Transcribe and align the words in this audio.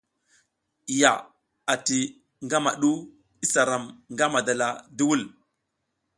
Ya 1.01 1.13
ati 1.73 1.99
ngama 2.45 2.71
du 2.81 2.91
isa 3.45 3.61
ram 3.69 3.83
nga 4.13 4.25
madala 4.33 4.67
duwul. 4.97 5.21